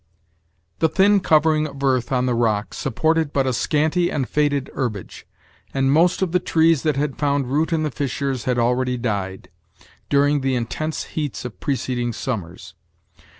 The 0.79 0.89
thin 0.89 1.19
covering 1.19 1.67
of 1.67 1.83
earth 1.83 2.11
on 2.11 2.25
the 2.25 2.33
rock 2.33 2.73
supported 2.73 3.31
but 3.31 3.45
a 3.45 3.53
scanty 3.53 4.09
and 4.09 4.27
faded 4.27 4.71
herbage, 4.73 5.27
and 5.75 5.91
most 5.91 6.23
of 6.23 6.31
the 6.31 6.39
trees 6.39 6.81
that 6.81 6.95
had 6.95 7.19
found 7.19 7.51
root 7.51 7.71
in 7.71 7.83
the 7.83 7.91
fissures 7.91 8.45
had 8.45 8.57
already 8.57 8.97
died, 8.97 9.51
during 10.09 10.41
the 10.41 10.55
in 10.55 10.65
tense 10.65 11.03
heats 11.03 11.45
of 11.45 11.59
preceding 11.59 12.13
summers. 12.13 12.73